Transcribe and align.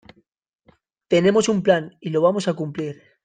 tenemos 1.07 1.47
un 1.47 1.61
plan 1.61 1.95
y 2.01 2.09
lo 2.09 2.21
vamos 2.23 2.47
a 2.47 2.55
cumplir. 2.55 3.03